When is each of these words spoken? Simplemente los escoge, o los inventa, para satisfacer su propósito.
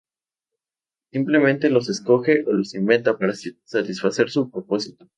Simplemente 1.11 1.69
los 1.69 1.87
escoge, 1.87 2.43
o 2.47 2.53
los 2.53 2.73
inventa, 2.73 3.19
para 3.19 3.33
satisfacer 3.65 4.31
su 4.31 4.49
propósito. 4.49 5.07